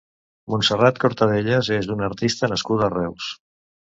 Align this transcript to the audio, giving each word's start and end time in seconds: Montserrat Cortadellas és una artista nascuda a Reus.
Montserrat 0.51 0.95
Cortadellas 1.03 1.69
és 1.75 1.89
una 1.97 2.07
artista 2.13 2.49
nascuda 2.55 2.87
a 2.87 2.91
Reus. 2.95 3.29